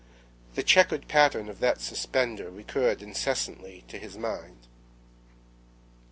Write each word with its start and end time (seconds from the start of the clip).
The 0.55 0.63
checkered 0.63 1.07
pattern 1.07 1.47
of 1.47 1.59
that 1.59 1.79
suspender 1.79 2.49
recurred 2.49 3.03
incessantly 3.03 3.83
to 3.87 3.99
his 3.99 4.17
mind. 4.17 4.65